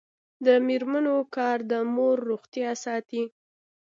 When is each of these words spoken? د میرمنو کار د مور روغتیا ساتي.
د 0.45 0.47
میرمنو 0.67 1.15
کار 1.35 1.57
د 1.71 1.73
مور 1.95 2.17
روغتیا 2.29 2.71
ساتي. 2.83 3.23